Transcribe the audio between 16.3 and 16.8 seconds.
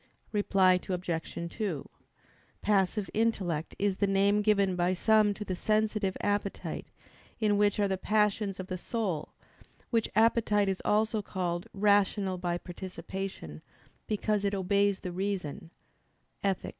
(Ethic.